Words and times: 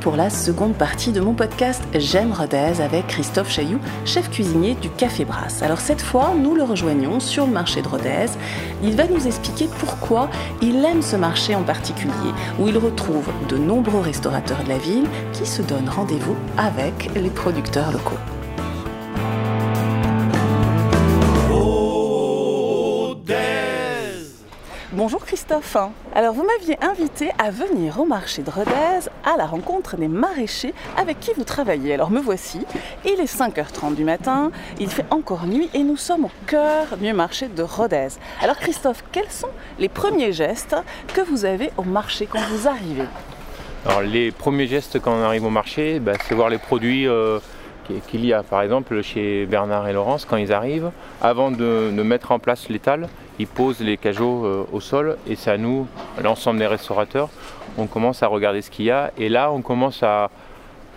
pour 0.00 0.16
la 0.16 0.30
seconde 0.30 0.74
partie 0.74 1.12
de 1.12 1.20
mon 1.20 1.34
podcast 1.34 1.82
J'aime 1.94 2.32
Rodez 2.32 2.80
avec 2.80 3.06
Christophe 3.06 3.50
Chailloux, 3.50 3.80
chef 4.04 4.30
cuisinier 4.30 4.74
du 4.74 4.88
Café 4.88 5.24
Brasse. 5.24 5.62
Alors 5.62 5.80
cette 5.80 6.00
fois, 6.00 6.32
nous 6.34 6.54
le 6.54 6.62
rejoignons 6.62 7.20
sur 7.20 7.46
le 7.46 7.52
marché 7.52 7.82
de 7.82 7.88
Rodez. 7.88 8.26
Il 8.82 8.96
va 8.96 9.06
nous 9.06 9.26
expliquer 9.26 9.68
pourquoi 9.78 10.30
il 10.62 10.84
aime 10.84 11.02
ce 11.02 11.16
marché 11.16 11.54
en 11.54 11.62
particulier, 11.62 12.12
où 12.58 12.68
il 12.68 12.78
retrouve 12.78 13.28
de 13.48 13.58
nombreux 13.58 14.00
restaurateurs 14.00 14.64
de 14.64 14.70
la 14.70 14.78
ville 14.78 15.06
qui 15.32 15.46
se 15.46 15.62
donnent 15.62 15.88
rendez-vous 15.88 16.36
avec 16.56 17.10
les 17.14 17.30
producteurs 17.30 17.92
locaux. 17.92 18.18
Bonjour 25.12 25.26
Christophe. 25.26 25.76
Alors 26.14 26.34
vous 26.34 26.44
m'aviez 26.44 26.78
invité 26.84 27.32
à 27.36 27.50
venir 27.50 27.98
au 27.98 28.04
marché 28.04 28.42
de 28.42 28.50
Rodez 28.50 29.08
à 29.24 29.36
la 29.36 29.44
rencontre 29.44 29.96
des 29.96 30.06
maraîchers 30.06 30.72
avec 30.96 31.18
qui 31.18 31.32
vous 31.36 31.42
travaillez. 31.42 31.94
Alors 31.94 32.12
me 32.12 32.20
voici, 32.20 32.60
il 33.04 33.18
est 33.18 33.24
5h30 33.24 33.96
du 33.96 34.04
matin, 34.04 34.52
il 34.78 34.88
fait 34.88 35.04
encore 35.10 35.48
nuit 35.48 35.68
et 35.74 35.82
nous 35.82 35.96
sommes 35.96 36.26
au 36.26 36.30
cœur 36.46 36.96
du 36.96 37.12
marché 37.12 37.48
de 37.48 37.64
Rodez. 37.64 38.06
Alors 38.40 38.56
Christophe, 38.58 39.02
quels 39.10 39.32
sont 39.32 39.50
les 39.80 39.88
premiers 39.88 40.32
gestes 40.32 40.76
que 41.12 41.22
vous 41.22 41.44
avez 41.44 41.72
au 41.76 41.82
marché 41.82 42.28
quand 42.30 42.42
vous 42.48 42.68
arrivez? 42.68 43.08
Alors 43.86 44.02
les 44.02 44.30
premiers 44.30 44.68
gestes 44.68 45.00
quand 45.00 45.12
on 45.12 45.24
arrive 45.24 45.44
au 45.44 45.50
marché, 45.50 45.98
bah, 45.98 46.12
c'est 46.28 46.36
voir 46.36 46.50
les 46.50 46.58
produits 46.58 47.08
euh, 47.08 47.40
qu'il 48.08 48.24
y 48.24 48.32
a. 48.32 48.42
Par 48.42 48.62
exemple 48.62 49.02
chez 49.02 49.46
Bernard 49.46 49.88
et 49.88 49.92
Laurence, 49.92 50.24
quand 50.24 50.36
ils 50.36 50.52
arrivent, 50.52 50.90
avant 51.20 51.50
de, 51.50 51.90
mettre 52.02 52.32
en 52.32 52.38
place 52.38 52.68
l'étal, 52.68 53.08
ils 53.38 53.46
posent 53.46 53.80
les 53.80 53.96
cajots 53.96 54.44
euh, 54.44 54.66
au 54.72 54.80
sol 54.80 55.16
et 55.26 55.36
c'est 55.36 55.50
à 55.50 55.58
nous, 55.58 55.86
l'ensemble 56.22 56.58
des 56.58 56.66
restaurateurs, 56.66 57.28
on 57.78 57.86
commence 57.86 58.22
à 58.22 58.26
regarder 58.26 58.62
ce 58.62 58.70
qu'il 58.70 58.86
y 58.86 58.90
a 58.90 59.12
et 59.16 59.28
là 59.28 59.52
on 59.52 59.62
commence 59.62 60.02
à, 60.02 60.30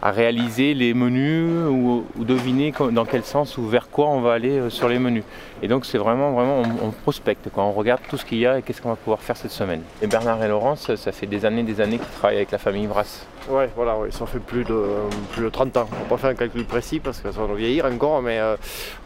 à 0.04 0.12
réaliser 0.12 0.74
les 0.74 0.94
menus 0.94 1.66
ou, 1.70 2.06
ou, 2.20 2.26
deviner 2.26 2.74
dans 2.92 3.06
quel 3.06 3.24
sens 3.24 3.58
ou 3.58 3.66
vers 3.66 3.90
quoi 3.90 4.10
on 4.10 4.20
va 4.20 4.34
aller 4.34 4.60
euh, 4.60 4.70
sur 4.70 4.90
les 4.90 5.00
menus. 5.00 5.24
Et 5.62 5.70
donc 5.70 5.86
c'est 5.86 5.98
vraiment, 5.98 6.34
vraiment, 6.34 6.62
on, 6.62 6.88
on 6.88 6.92
prospecte, 6.92 7.50
quoi. 7.50 7.64
on 7.64 7.72
regarde 7.72 8.02
tout 8.10 8.18
ce 8.18 8.26
qu'il 8.26 8.40
y 8.40 8.46
a 8.46 8.60
et 8.60 8.62
qu'est-ce 8.64 8.82
qu'on 8.82 8.90
va 8.90 8.98
pouvoir 8.98 9.22
faire 9.22 9.38
cette 9.38 9.52
semaine. 9.52 9.82
Et 10.02 10.08
Bernard 10.08 10.44
et 10.44 10.50
Laurence, 10.50 10.94
ça 10.94 11.12
fait 11.14 11.26
des 11.26 11.46
années 11.46 11.64
des 11.64 11.80
années 11.80 12.00
qu'ils 12.00 12.18
travaillent 12.20 12.36
avec 12.36 12.52
la 12.52 12.58
famille 12.58 12.86
Brasse. 12.86 13.26
Ouais, 13.50 13.70
voilà, 13.78 13.98
ouais, 13.98 14.12
ça 14.12 14.26
fait 14.26 14.40
plus 14.40 14.66
de, 14.66 14.84
plus 15.32 15.44
de 15.44 15.50
30 15.50 15.78
ans. 15.78 15.90
On 15.90 16.04
va 16.04 16.10
pas 16.10 16.18
faire 16.18 16.32
un 16.32 16.36
calcul 16.36 16.66
précis 16.66 17.00
parce 17.00 17.22
que 17.22 17.32
ça 17.32 17.40
va 17.40 17.48
nous 17.48 17.56
vieillir 17.56 17.86
encore, 17.86 18.22
mais 18.22 18.40
euh, 18.40 18.58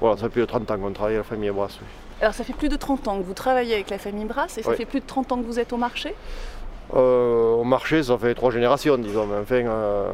voilà, 0.02 0.18
ça 0.18 0.24
fait 0.24 0.30
plus 0.30 0.42
de 0.42 0.48
30 0.48 0.72
ans 0.72 0.78
qu'on 0.80 0.94
travaille 0.94 1.14
avec 1.14 1.30
la 1.30 1.36
famille 1.36 1.52
Brasse. 1.52 1.78
Oui. 1.80 1.88
Alors 2.20 2.34
ça 2.34 2.44
fait 2.44 2.54
plus 2.54 2.70
de 2.70 2.76
30 2.76 3.08
ans 3.08 3.18
que 3.20 3.24
vous 3.24 3.36
travaillez 3.36 3.76
avec 3.76 3.92
la 3.92 4.00
famille 4.00 4.26
Brasse 4.26 4.58
et 4.58 4.64
ça 4.64 4.74
fait 4.74 4.86
plus 4.86 5.02
de 5.02 5.06
30 5.06 5.32
ans 5.32 5.38
que 5.38 5.46
vous 5.46 5.60
êtes 5.60 5.72
au 5.72 5.78
marché? 5.78 6.16
Euh, 6.96 7.54
au 7.54 7.64
marché, 7.64 8.02
ça 8.04 8.18
fait 8.18 8.34
trois 8.34 8.52
générations, 8.52 8.98
disons. 8.98 9.28
Enfin, 9.42 9.56
euh, 9.56 10.08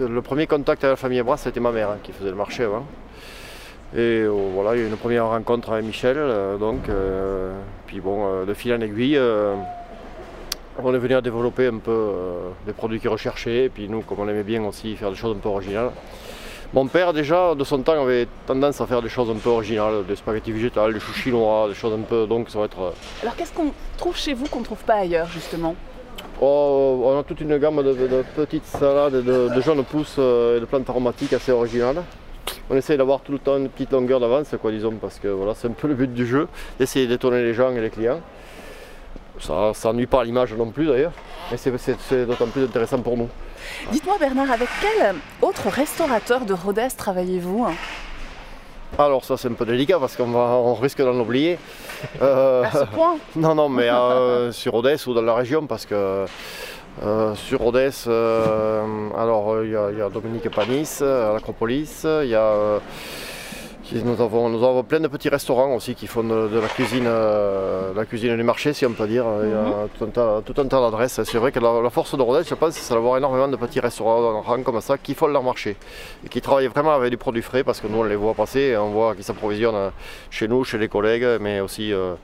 le 0.00 0.22
premier 0.22 0.46
contact 0.46 0.82
avec 0.82 0.92
la 0.92 0.96
famille 0.96 1.22
Brasse, 1.22 1.42
c'était 1.42 1.60
ma 1.60 1.70
mère 1.70 1.90
hein, 1.90 1.98
qui 2.02 2.12
faisait 2.12 2.30
le 2.30 2.36
marché 2.36 2.64
avant. 2.64 2.84
Et 3.94 4.24
euh, 4.24 4.30
voilà, 4.54 4.74
il 4.74 4.80
y 4.80 4.82
a 4.82 4.86
eu 4.86 4.88
une 4.88 4.96
première 4.96 5.28
rencontre 5.28 5.72
avec 5.72 5.84
Michel. 5.84 6.18
donc, 6.58 6.90
puis 7.86 8.00
bon, 8.00 8.44
de 8.44 8.54
fil 8.54 8.74
en 8.74 8.80
aiguille, 8.80 9.20
on 10.82 10.94
est 10.94 10.98
venu 10.98 11.14
à 11.14 11.20
développer 11.20 11.68
un 11.68 11.78
peu 11.78 12.12
des 12.66 12.72
produits 12.72 12.98
qu'il 12.98 13.10
recherchait. 13.10 13.64
Et 13.64 13.68
puis 13.68 13.88
nous, 13.88 14.00
comme 14.00 14.18
on 14.20 14.28
aimait 14.28 14.42
bien 14.42 14.64
aussi 14.64 14.96
faire 14.96 15.10
des 15.10 15.16
choses 15.16 15.36
un 15.36 15.40
peu 15.40 15.48
originales. 15.48 15.90
Mon 16.74 16.88
père, 16.88 17.12
déjà, 17.12 17.54
de 17.54 17.62
son 17.62 17.80
temps, 17.82 18.02
avait 18.02 18.26
tendance 18.44 18.80
à 18.80 18.86
faire 18.88 19.00
des 19.00 19.08
choses 19.08 19.30
un 19.30 19.38
peu 19.38 19.50
originales, 19.50 20.04
des 20.04 20.16
spaghettis 20.16 20.50
végétales, 20.50 20.92
des 20.92 20.98
choux 20.98 21.12
chinois, 21.12 21.68
des 21.68 21.74
choses 21.74 21.94
un 21.94 22.02
peu. 22.02 22.26
Donc, 22.26 22.50
ça 22.50 22.58
va 22.58 22.64
être. 22.64 22.92
Alors 23.22 23.36
qu'est-ce 23.36 23.52
qu'on 23.52 23.72
trouve 23.96 24.16
chez 24.16 24.34
vous 24.34 24.46
qu'on 24.46 24.58
ne 24.60 24.64
trouve 24.64 24.82
pas 24.82 24.96
ailleurs 24.96 25.28
justement? 25.28 25.76
Oh, 26.40 27.02
on 27.04 27.18
a 27.18 27.22
toute 27.22 27.40
une 27.40 27.56
gamme 27.56 27.82
de, 27.82 27.92
de 27.94 28.24
petites 28.34 28.66
salades, 28.66 29.14
de, 29.24 29.48
de 29.54 29.60
jeunes 29.62 29.82
pousses 29.84 30.16
euh, 30.18 30.58
et 30.58 30.60
de 30.60 30.66
plantes 30.66 30.88
aromatiques 30.90 31.32
assez 31.32 31.50
originales. 31.50 32.02
On 32.68 32.76
essaye 32.76 32.98
d'avoir 32.98 33.20
tout 33.20 33.32
le 33.32 33.38
temps 33.38 33.56
une 33.56 33.68
petite 33.68 33.92
longueur 33.92 34.20
d'avance, 34.20 34.48
quoi, 34.60 34.70
disons, 34.70 34.92
parce 35.00 35.18
que 35.18 35.28
voilà, 35.28 35.54
c'est 35.54 35.68
un 35.68 35.72
peu 35.72 35.88
le 35.88 35.94
but 35.94 36.12
du 36.12 36.26
jeu, 36.26 36.46
d'essayer 36.78 37.06
d'étonner 37.06 37.42
les 37.42 37.54
gens 37.54 37.70
et 37.72 37.80
les 37.80 37.90
clients. 37.90 38.20
Ça, 39.40 39.72
ça 39.74 39.92
nuit 39.92 40.06
pas 40.06 40.20
à 40.20 40.24
l'image 40.24 40.52
non 40.54 40.70
plus 40.70 40.86
d'ailleurs, 40.86 41.12
mais 41.50 41.56
c'est- 41.56 42.26
d'autant 42.26 42.46
plus 42.46 42.64
intéressant 42.64 42.98
pour 42.98 43.16
nous. 43.16 43.28
Dites-moi 43.92 44.16
Bernard, 44.18 44.50
avec 44.50 44.68
quel 44.80 45.14
autre 45.42 45.68
restaurateur 45.68 46.44
de 46.44 46.54
Rodez 46.54 46.88
travaillez-vous? 46.96 47.66
Alors 48.98 49.24
ça 49.24 49.36
c'est 49.36 49.48
un 49.48 49.52
peu 49.52 49.66
délicat 49.66 49.98
parce 49.98 50.16
qu'on 50.16 50.32
on 50.34 50.74
risque 50.74 51.02
d'en 51.02 51.18
oublier. 51.18 51.58
Euh, 52.22 52.64
À 52.64 52.70
ce 52.70 52.84
point 52.84 53.16
Non, 53.36 53.54
non, 53.54 53.68
mais 53.68 53.88
euh, 53.90 54.52
sur 54.52 54.74
Odès 54.74 55.06
ou 55.06 55.14
dans 55.14 55.22
la 55.22 55.34
région, 55.34 55.66
parce 55.66 55.86
que 55.86 56.26
euh, 57.02 57.34
sur 57.34 57.60
euh, 58.06 58.82
alors 59.18 59.62
il 59.62 59.68
y, 59.68 59.98
y 59.98 60.02
a 60.02 60.08
Dominique 60.08 60.48
Panis 60.50 61.02
à 61.02 61.32
l'Acropolis, 61.34 62.04
il 62.22 62.28
y 62.28 62.34
a. 62.34 62.80
nous, 63.92 64.20
avons, 64.20 64.48
nous 64.48 64.64
avons 64.64 64.82
plein 64.82 65.00
de 65.00 65.08
petits 65.08 65.28
restaurants 65.28 65.74
aussi 65.74 65.94
qui 65.94 66.06
font 66.06 66.24
de, 66.24 66.48
de 66.48 66.58
la 66.58 66.68
cuisine 66.68 67.06
euh, 67.06 67.92
la 67.94 68.04
cuisine 68.04 68.36
du 68.36 68.42
marché, 68.42 68.72
si 68.72 68.84
on 68.84 68.92
peut 68.92 69.06
dire. 69.06 69.24
Il 69.42 69.50
y 69.50 69.52
a 69.52 69.88
tout 69.96 70.04
un 70.04 70.08
tas, 70.08 70.42
tout 70.44 70.60
un 70.60 70.66
tas 70.66 70.80
d'adresses. 70.80 71.22
C'est 71.22 71.38
vrai 71.38 71.52
que 71.52 71.60
la, 71.60 71.80
la 71.80 71.90
force 71.90 72.16
de 72.16 72.22
Rodez, 72.22 72.46
je 72.48 72.54
pense, 72.54 72.74
c'est 72.74 72.94
d'avoir 72.94 73.16
énormément 73.16 73.48
de 73.48 73.56
petits 73.56 73.80
restaurants 73.80 74.42
comme 74.64 74.80
ça 74.80 74.98
qui 74.98 75.14
font 75.14 75.28
leur 75.28 75.42
marché 75.42 75.76
et 76.24 76.28
qui 76.28 76.40
travaillent 76.40 76.68
vraiment 76.68 76.92
avec 76.94 77.10
du 77.10 77.16
produit 77.16 77.42
frais 77.42 77.64
parce 77.64 77.80
que 77.80 77.86
nous 77.86 77.98
on 77.98 78.04
les 78.04 78.16
voit 78.16 78.34
passer 78.34 78.60
et 78.60 78.76
on 78.76 78.90
voit 78.90 79.14
qu'ils 79.14 79.24
s'approvisionnent 79.24 79.74
euh, 79.74 79.90
chez 80.30 80.48
nous, 80.48 80.64
chez 80.64 80.78
les 80.78 80.88
collègues, 80.88 81.38
mais 81.40 81.60
aussi 81.60 81.92
euh, 81.92 82.14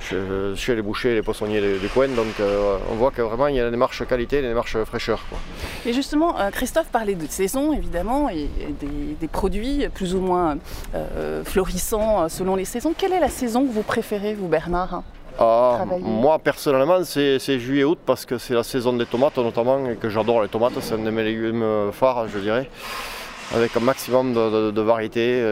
chez, 0.00 0.74
les 0.74 0.82
bouchers 0.82 1.14
les 1.14 1.22
poissonniers 1.22 1.60
du 1.60 1.88
coin. 1.88 2.08
Donc 2.08 2.38
euh, 2.40 2.76
on 2.90 2.94
voit 2.94 3.10
que 3.10 3.22
vraiment 3.22 3.46
il 3.48 3.56
y 3.56 3.60
a 3.60 3.64
une 3.64 3.70
démarche 3.70 4.06
qualité, 4.06 4.38
une 4.40 4.48
démarche 4.48 4.76
fraîcheur. 4.84 5.20
quoi. 5.28 5.38
Et 5.86 5.92
justement, 5.92 6.38
euh, 6.38 6.50
Christophe 6.50 6.88
parlait 6.88 7.14
de 7.14 7.26
saison 7.26 7.72
évidemment 7.72 8.28
et 8.30 8.48
des, 8.80 9.16
des 9.20 9.28
produits 9.28 9.88
plus 9.94 10.14
ou 10.14 10.20
moins 10.20 10.58
euh, 10.94 11.44
florissants 11.44 12.28
selon 12.28 12.56
les 12.56 12.64
saisons. 12.64 12.94
Quelle 12.96 13.12
est 13.12 13.20
la 13.20 13.28
saison 13.28 13.66
que 13.66 13.72
vous 13.72 13.82
préférez, 13.82 14.34
vous 14.34 14.48
Bernard 14.48 15.02
Ah, 15.38 15.74
Travailler? 15.78 16.04
moi 16.04 16.38
personnellement 16.38 17.02
c'est 17.04 17.38
c'est 17.38 17.58
juillet-août 17.58 17.98
parce 18.06 18.24
que 18.24 18.38
c'est 18.38 18.54
la 18.54 18.62
saison 18.64 18.92
des 18.92 19.06
tomates 19.06 19.36
notamment 19.38 19.88
et 19.90 19.96
que 19.96 20.08
j'adore 20.08 20.42
les 20.42 20.48
tomates, 20.48 20.72
c'est 20.80 20.94
un 20.94 20.98
de 20.98 21.10
mes 21.10 21.24
légumes 21.24 21.64
phares 21.92 22.26
je 22.28 22.38
dirais, 22.38 22.68
avec 23.54 23.76
un 23.76 23.80
maximum 23.80 24.32
de, 24.34 24.50
de, 24.50 24.70
de 24.70 24.80
variétés. 24.82 25.42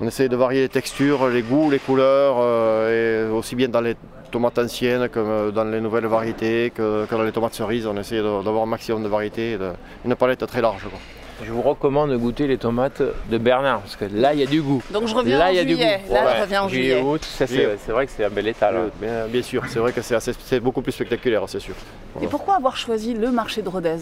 On 0.00 0.06
essaye 0.06 0.28
de 0.28 0.36
varier 0.36 0.62
les 0.62 0.68
textures, 0.68 1.28
les 1.28 1.42
goûts, 1.42 1.70
les 1.70 1.78
couleurs, 1.78 2.36
euh, 2.40 3.28
et 3.28 3.30
aussi 3.32 3.54
bien 3.54 3.68
dans 3.68 3.80
les 3.82 3.96
tomates 4.30 4.58
anciennes 4.58 5.08
que 5.08 5.18
euh, 5.18 5.50
dans 5.50 5.64
les 5.64 5.80
nouvelles 5.80 6.06
variétés, 6.06 6.72
que, 6.74 7.04
que 7.06 7.14
dans 7.14 7.22
les 7.22 7.32
tomates 7.32 7.54
cerises. 7.54 7.86
On 7.86 7.96
essaye 7.96 8.18
d'avoir 8.22 8.62
un 8.62 8.66
maximum 8.66 9.02
de 9.02 9.08
variétés, 9.08 9.52
et 9.52 9.58
de- 9.58 9.72
une 10.04 10.14
palette 10.14 10.46
très 10.46 10.62
large. 10.62 10.82
quoi. 10.84 10.98
Je 11.42 11.50
vous 11.52 11.62
recommande 11.62 12.10
de 12.10 12.16
goûter 12.18 12.46
les 12.46 12.58
tomates 12.58 13.00
de 13.30 13.38
Bernard 13.38 13.80
parce 13.80 13.96
que 13.96 14.04
là 14.12 14.34
il 14.34 14.40
y 14.40 14.42
a 14.42 14.46
du 14.46 14.60
goût. 14.60 14.82
Donc 14.92 15.06
je 15.06 15.14
reviens 15.14 15.38
là 15.38 15.46
en 15.46 15.48
il 15.48 15.56
y 15.56 15.58
a 15.58 15.62
juillet. 15.62 15.98
du 16.02 16.08
goût. 16.08 16.14
Là, 16.14 16.24
Ouais. 16.26 16.32
je 16.36 16.40
reviens 16.42 16.62
en 16.64 16.68
Juillet, 16.68 16.90
juillet. 16.98 17.02
août, 17.02 17.24
ça, 17.24 17.46
c'est 17.46 17.92
vrai 17.92 18.04
que 18.06 18.12
c'est 18.14 18.24
un 18.26 18.28
bel 18.28 18.46
état 18.46 18.70
là. 18.70 18.80
Bien, 19.00 19.26
bien 19.26 19.40
sûr, 19.42 19.62
c'est 19.68 19.78
vrai 19.78 19.92
que 19.92 20.02
c'est 20.02 20.14
assez- 20.14 20.34
c'est 20.44 20.60
beaucoup 20.60 20.82
plus 20.82 20.92
spectaculaire, 20.92 21.42
c'est 21.46 21.58
sûr. 21.60 21.74
Et 22.20 22.26
pourquoi 22.26 22.56
avoir 22.56 22.76
choisi 22.76 23.14
le 23.14 23.30
marché 23.30 23.62
de 23.62 23.70
Rodez? 23.70 23.96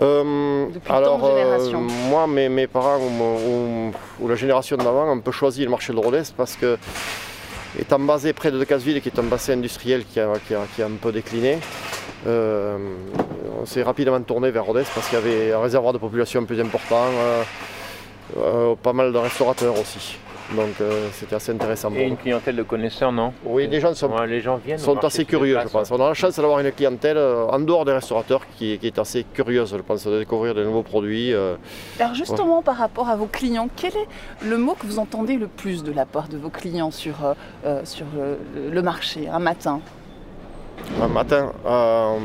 Euh, 0.00 0.66
alors, 0.88 1.18
euh, 1.24 1.58
moi, 2.08 2.26
mes, 2.26 2.48
mes 2.48 2.66
parents 2.66 2.98
ou, 2.98 3.22
ou- 3.22 3.92
ou 4.20 4.28
la 4.28 4.34
génération 4.34 4.76
d'avant 4.76 5.04
ont 5.08 5.12
un 5.12 5.18
peu 5.20 5.30
choisi 5.32 5.62
le 5.64 5.70
marché 5.70 5.92
de 5.92 5.98
Rodez 5.98 6.22
parce 6.36 6.56
que, 6.56 6.78
étant 7.78 7.98
basé 7.98 8.32
près 8.32 8.50
de 8.50 8.58
Decazeville, 8.58 9.00
qui 9.02 9.10
est 9.10 9.18
un 9.18 9.22
bassin 9.24 9.52
industriel 9.52 10.04
qui 10.06 10.18
a, 10.18 10.28
qui 10.46 10.54
a- 10.54 10.66
qui 10.74 10.82
a 10.82 10.86
un 10.86 10.96
peu 11.00 11.12
décliné, 11.12 11.58
euh, 12.26 12.78
on 13.60 13.66
s'est 13.66 13.82
rapidement 13.82 14.20
tourné 14.22 14.50
vers 14.50 14.64
Rodez 14.64 14.84
parce 14.94 15.08
qu'il 15.08 15.18
y 15.18 15.22
avait 15.22 15.52
un 15.52 15.60
réservoir 15.60 15.92
de 15.92 15.98
population 15.98 16.44
plus 16.46 16.60
important, 16.60 17.04
euh, 17.14 17.42
euh, 18.38 18.74
pas 18.82 18.92
mal 18.94 19.12
de 19.12 19.18
restaurateurs 19.18 19.78
aussi. 19.78 20.16
Donc 20.56 20.80
euh, 20.80 21.08
c'était 21.12 21.34
assez 21.36 21.52
intéressant 21.52 21.88
pour 21.90 21.98
Et 21.98 22.06
une 22.08 22.16
clientèle 22.16 22.56
de 22.56 22.62
connaisseurs, 22.62 23.10
non 23.12 23.32
Oui, 23.44 23.66
les 23.68 23.80
gens 23.80 23.94
sont 23.94 24.08
Ouais, 24.10 24.26
les 24.26 24.40
gens 24.40 24.56
viennent. 24.56 24.78
sont 24.78 24.98
assez 25.04 25.18
se 25.22 25.28
curieux, 25.28 25.58
je 25.62 25.68
pense. 25.68 25.90
On 25.90 25.96
a 26.00 26.08
la 26.08 26.14
chance 26.14 26.36
d'avoir 26.36 26.58
une 26.60 26.70
clientèle 26.72 27.16
euh, 27.16 27.46
en 27.46 27.58
dehors 27.60 27.84
des 27.84 27.92
restaurateurs 27.92 28.42
qui, 28.56 28.78
qui 28.78 28.86
est 28.86 28.98
assez 28.98 29.24
curieuse, 29.32 29.70
je 29.76 29.82
pense, 29.82 30.06
de 30.06 30.18
découvrir 30.18 30.54
de 30.54 30.62
nouveaux 30.64 30.82
produits. 30.82 31.32
euh. 31.32 31.54
Alors 31.98 32.14
justement, 32.14 32.60
par 32.62 32.76
rapport 32.76 33.08
à 33.08 33.16
vos 33.16 33.26
clients, 33.26 33.68
quel 33.76 33.92
est 33.96 34.08
le 34.44 34.58
mot 34.58 34.74
que 34.74 34.86
vous 34.86 34.98
entendez 34.98 35.36
le 35.36 35.46
plus 35.46 35.82
de 35.82 35.92
la 35.92 36.04
part 36.06 36.28
de 36.28 36.36
vos 36.36 36.50
clients 36.50 36.90
sur, 36.90 37.14
sur 37.84 38.06
le, 38.16 38.70
le 38.70 38.82
marché 38.82 39.28
un 39.28 39.38
matin? 39.38 39.80
Un 41.00 41.08
matin, 41.08 41.52
euh, 41.66 42.16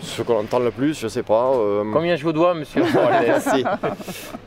ce 0.00 0.22
qu'on 0.22 0.38
entend 0.40 0.58
le 0.60 0.70
plus, 0.70 0.98
je 0.98 1.08
sais 1.08 1.22
pas. 1.22 1.50
euh, 1.54 1.82
Combien 1.92 2.16
je 2.16 2.22
vous 2.24 2.32
dois, 2.32 2.54
monsieur 2.54 2.82
merci. 3.26 3.64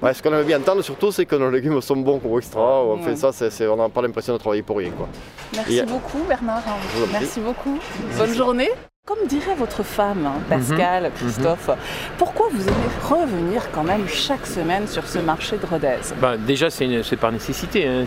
Ouais, 0.01 0.13
ce 0.13 0.21
qu'on 0.23 0.33
aime 0.33 0.45
bien 0.45 0.59
entendre 0.59 0.81
surtout, 0.81 1.11
c'est 1.11 1.25
que 1.25 1.35
nos 1.35 1.49
légumes 1.49 1.81
sont 1.81 1.97
bons 1.97 2.19
ou 2.23 2.37
extra. 2.37 2.83
On 2.83 2.95
Ouais. 2.97 3.03
fait 3.03 3.15
ça, 3.15 3.31
c'est- 3.31 3.49
c'est- 3.49 3.67
on 3.67 3.75
n'a 3.77 3.89
pas 3.89 4.01
l'impression 4.01 4.33
de 4.33 4.37
travailler 4.37 4.61
pour 4.63 4.77
rien. 4.77 4.91
Quoi. 4.91 5.07
Merci 5.55 5.77
Et- 5.79 5.83
beaucoup 5.83 6.19
Bernard. 6.27 6.63
Merci 7.11 7.39
beaucoup. 7.39 7.77
Bonne 8.17 8.33
journée. 8.33 8.69
Comme 9.03 9.25
dirait 9.27 9.55
votre 9.55 9.81
femme, 9.81 10.27
hein, 10.27 10.39
Pascal, 10.47 11.11
Christophe, 11.15 11.71
pourquoi 12.19 12.49
vous 12.53 12.61
aimez 12.61 12.75
revenir 13.09 13.63
quand 13.73 13.83
même 13.83 14.07
chaque 14.07 14.45
semaine 14.45 14.87
sur 14.87 15.07
ce 15.07 15.17
marché 15.17 15.57
de 15.57 15.65
Rodez? 15.65 15.97
Ben, 16.21 16.37
déjà, 16.37 16.69
c'est 16.69 17.17
par 17.19 17.31
nécessité. 17.31 17.87
hein. 17.87 18.05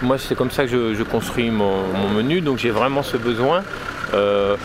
Moi, 0.00 0.16
c'est 0.16 0.36
comme 0.36 0.52
ça 0.52 0.62
que 0.62 0.68
je, 0.70 0.94
je 0.94 1.02
construis 1.02 1.50
mon, 1.50 1.82
mon 1.92 2.08
menu, 2.10 2.40
donc 2.40 2.58
j'ai 2.58 2.70
vraiment 2.70 3.02
ce 3.02 3.16
besoin. 3.16 3.64
Euh, 4.14 4.56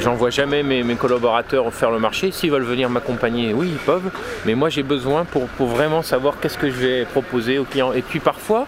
J'envoie 0.00 0.30
jamais 0.30 0.62
mes, 0.62 0.94
collaborateurs 0.94 1.72
faire 1.72 1.90
le 1.90 1.98
marché. 1.98 2.30
S'ils 2.30 2.50
veulent 2.50 2.62
venir 2.62 2.90
m'accompagner, 2.90 3.54
oui, 3.54 3.68
ils 3.72 3.78
peuvent. 3.78 4.10
Mais 4.44 4.54
moi, 4.54 4.68
j'ai 4.68 4.82
besoin 4.82 5.24
pour, 5.24 5.46
vraiment 5.66 6.02
savoir 6.02 6.38
qu'est-ce 6.40 6.58
que 6.58 6.70
je 6.70 6.76
vais 6.76 7.04
proposer 7.04 7.58
aux 7.58 7.64
clients. 7.64 7.92
Et 7.92 8.02
puis 8.02 8.20
parfois, 8.20 8.66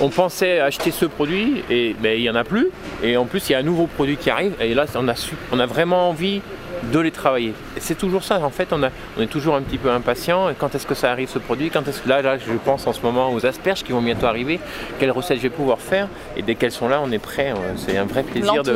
on 0.00 0.08
pensait 0.08 0.60
acheter 0.60 0.90
ce 0.90 1.06
produit 1.06 1.62
et 1.70 1.94
ben, 2.00 2.16
il 2.16 2.22
n'y 2.22 2.30
en 2.30 2.34
a 2.34 2.44
plus. 2.44 2.68
Et 3.02 3.16
en 3.16 3.26
plus, 3.26 3.48
il 3.48 3.52
y 3.52 3.54
a 3.54 3.58
un 3.58 3.62
nouveau 3.62 3.86
produit 3.86 4.16
qui 4.16 4.30
arrive. 4.30 4.52
Et 4.60 4.74
là, 4.74 4.86
on 4.94 5.08
a, 5.08 5.14
on 5.52 5.58
a 5.58 5.66
vraiment 5.66 6.08
envie 6.08 6.42
de 6.84 6.98
les 6.98 7.10
travailler. 7.10 7.54
c'est 7.78 7.96
toujours 7.96 8.24
ça, 8.24 8.40
en 8.40 8.50
fait, 8.50 8.72
on, 8.72 8.82
est 9.20 9.26
toujours 9.26 9.54
un 9.54 9.62
petit 9.62 9.78
peu 9.78 9.90
impatient. 9.90 10.50
Et 10.50 10.54
quand 10.54 10.74
est-ce 10.74 10.86
que 10.86 10.94
ça 10.94 11.10
arrive 11.10 11.28
ce 11.28 11.38
produit? 11.38 11.70
Quand 11.70 11.86
est-ce 11.86 12.02
que 12.02 12.08
là, 12.08 12.22
là, 12.22 12.38
je 12.38 12.52
pense 12.64 12.86
en 12.86 12.92
ce 12.92 13.00
moment 13.02 13.32
aux 13.32 13.44
asperges 13.46 13.82
qui 13.82 13.92
vont 13.92 14.02
bientôt 14.02 14.26
arriver. 14.26 14.60
Quelles 14.98 15.10
recettes 15.10 15.38
je 15.38 15.42
vais 15.42 15.50
pouvoir 15.50 15.78
faire? 15.78 16.08
Et 16.36 16.42
dès 16.42 16.54
qu'elles 16.54 16.72
sont 16.72 16.88
là, 16.88 17.00
on 17.02 17.10
est 17.12 17.18
prêt. 17.18 17.52
C'est 17.76 17.96
un 17.96 18.04
vrai 18.04 18.22
plaisir 18.22 18.62
de 18.62 18.72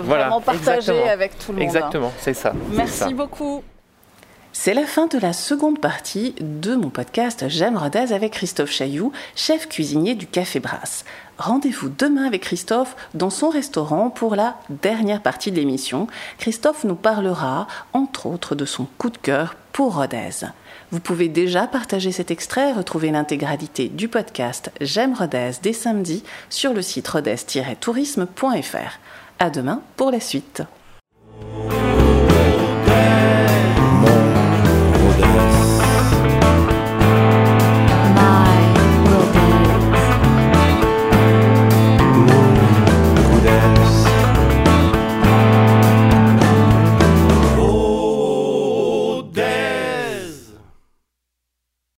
vraiment 0.00 0.40
partager 0.40 1.08
avec 1.08 1.38
tout 1.38 1.52
le 1.52 1.58
monde. 1.58 1.64
Exactement, 1.64 2.12
c'est 2.18 2.34
ça. 2.34 2.52
Merci 2.72 3.14
beaucoup. 3.14 3.62
C'est 4.52 4.74
la 4.74 4.86
fin 4.86 5.06
de 5.06 5.18
la 5.18 5.32
seconde 5.32 5.78
partie 5.78 6.34
de 6.40 6.74
mon 6.74 6.88
podcast 6.88 7.44
J'aime 7.48 7.76
Rodez 7.76 8.12
avec 8.12 8.32
Christophe 8.32 8.70
Chailloux, 8.70 9.12
chef 9.36 9.68
cuisinier 9.68 10.14
du 10.14 10.26
Café 10.26 10.58
Brasse. 10.58 11.04
Rendez-vous 11.36 11.90
demain 11.90 12.24
avec 12.24 12.42
Christophe 12.42 12.96
dans 13.14 13.30
son 13.30 13.50
restaurant 13.50 14.10
pour 14.10 14.36
la 14.36 14.56
dernière 14.70 15.22
partie 15.22 15.52
de 15.52 15.56
l'émission. 15.56 16.06
Christophe 16.38 16.84
nous 16.84 16.96
parlera, 16.96 17.68
entre 17.92 18.26
autres, 18.26 18.54
de 18.54 18.64
son 18.64 18.86
coup 18.96 19.10
de 19.10 19.18
cœur 19.18 19.54
pour 19.72 19.94
Rodez. 19.94 20.46
Vous 20.90 21.00
pouvez 21.00 21.28
déjà 21.28 21.66
partager 21.66 22.10
cet 22.10 22.30
extrait 22.30 22.70
et 22.70 22.72
retrouver 22.72 23.10
l'intégralité 23.10 23.88
du 23.88 24.08
podcast 24.08 24.72
J'aime 24.80 25.14
Rodez 25.14 25.52
dès 25.62 25.74
samedi 25.74 26.24
sur 26.48 26.72
le 26.72 26.82
site 26.82 27.06
rodez-tourisme.fr. 27.06 28.98
À 29.38 29.50
demain 29.50 29.82
pour 29.96 30.10
la 30.10 30.20
suite. 30.20 30.62